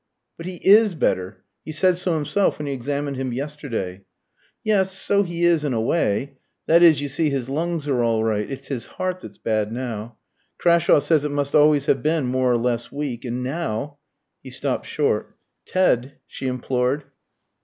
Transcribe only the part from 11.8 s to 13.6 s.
have been more or less weak. And